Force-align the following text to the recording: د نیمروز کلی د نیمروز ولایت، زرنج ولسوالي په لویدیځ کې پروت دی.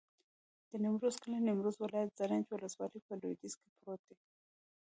د 0.69 0.71
نیمروز 0.83 1.15
کلی 1.23 1.37
د 1.39 1.43
نیمروز 1.47 1.75
ولایت، 1.79 2.09
زرنج 2.19 2.45
ولسوالي 2.47 2.99
په 3.07 3.13
لویدیځ 3.21 3.53
کې 3.61 3.69
پروت 3.79 4.01
دی. 4.07 4.15